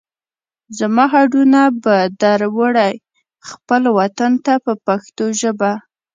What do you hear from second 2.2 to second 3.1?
در وړئ